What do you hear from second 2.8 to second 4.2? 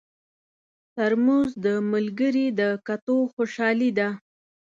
کتو خوشالي ده.